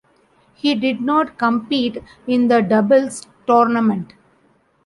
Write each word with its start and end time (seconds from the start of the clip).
He 0.55 0.73
did 0.73 0.99
not 0.99 1.37
compete 1.37 2.03
in 2.25 2.47
the 2.47 2.61
doubles 2.63 3.27
tournament. 3.45 4.13